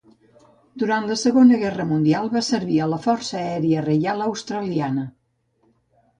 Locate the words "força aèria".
3.05-3.85